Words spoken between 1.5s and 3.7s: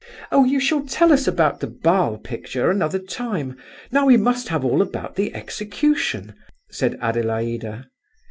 the Basle picture another time;